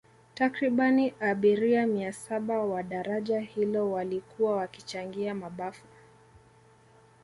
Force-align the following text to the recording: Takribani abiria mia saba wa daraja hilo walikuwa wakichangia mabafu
Takribani 0.35 1.13
abiria 1.19 1.87
mia 1.87 2.13
saba 2.13 2.61
wa 2.65 2.83
daraja 2.83 3.39
hilo 3.39 3.91
walikuwa 3.91 4.55
wakichangia 4.55 5.33
mabafu 5.35 5.85